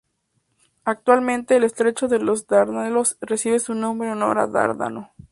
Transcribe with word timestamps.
Actualmente, 0.83 1.57
el 1.57 1.63
estrecho 1.63 2.07
de 2.07 2.17
los 2.17 2.47
Dardanelos 2.47 3.19
recibe 3.21 3.59
su 3.59 3.75
nombre 3.75 4.07
en 4.07 4.13
honor 4.13 4.39
a 4.39 4.47
Dárdano. 4.47 5.11